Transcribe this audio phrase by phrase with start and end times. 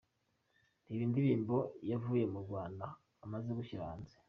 [0.87, 1.55] Reba indirimbo
[1.91, 2.85] yavuye mu Rwanda
[3.25, 4.13] amaze gushyira hanze:.